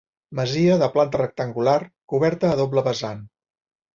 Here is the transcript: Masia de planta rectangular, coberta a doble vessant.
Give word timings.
Masia 0.37 0.77
de 0.83 0.87
planta 0.95 1.19
rectangular, 1.21 1.75
coberta 2.13 2.51
a 2.53 2.57
doble 2.63 2.87
vessant. 2.89 3.21